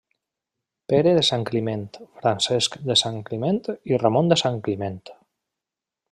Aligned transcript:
Pere 0.91 1.11
de 1.17 1.23
Santcliment, 1.27 1.83
Francesc 2.23 2.77
de 2.87 2.97
Santcliment 3.03 3.59
i 3.93 3.99
Ramon 4.05 4.33
de 4.35 4.39
Santcliment. 4.47 4.97